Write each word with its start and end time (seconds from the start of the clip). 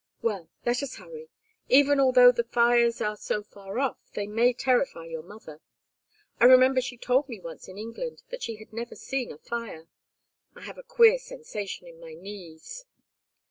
Well, 0.23 0.49
let 0.65 0.81
us 0.81 0.95
hurry. 0.95 1.29
Even 1.69 1.99
although 1.99 2.31
the 2.31 2.43
fires 2.45 3.01
are 3.01 3.15
so 3.15 3.43
far 3.43 3.77
off 3.77 3.99
they 4.15 4.25
may 4.25 4.51
terrify 4.51 5.05
your 5.05 5.21
mother. 5.21 5.61
I 6.39 6.45
remember 6.45 6.81
she 6.81 6.97
told 6.97 7.29
me 7.29 7.39
once 7.39 7.67
in 7.67 7.77
England 7.77 8.23
that 8.31 8.41
she 8.41 8.55
had 8.55 8.73
never 8.73 8.95
seen 8.95 9.31
a 9.31 9.37
fire. 9.37 9.87
I 10.55 10.61
have 10.61 10.79
a 10.79 10.83
queer 10.83 11.19
sensation 11.19 11.85
in 11.85 11.99
my 11.99 12.15
knees." 12.15 12.83